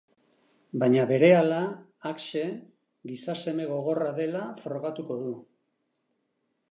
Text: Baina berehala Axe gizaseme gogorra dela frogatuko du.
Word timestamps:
Baina 0.83 1.01
berehala 1.11 1.59
Axe 2.11 2.41
gizaseme 3.11 3.67
gogorra 3.73 4.09
dela 4.21 4.41
frogatuko 4.63 5.19
du. 5.27 5.35